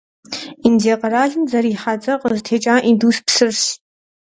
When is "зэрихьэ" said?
1.51-1.93